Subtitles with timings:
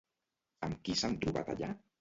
[0.69, 1.75] Amb qui s'han trobat allà?